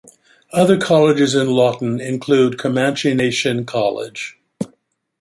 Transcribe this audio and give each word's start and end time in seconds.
Other 0.51 0.77
colleges 0.79 1.35
in 1.35 1.51
Lawton 1.51 2.01
include 2.01 2.57
Comanche 2.57 3.13
Nation 3.13 3.65
College. 3.67 4.39